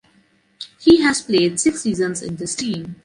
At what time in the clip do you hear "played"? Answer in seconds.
1.21-1.59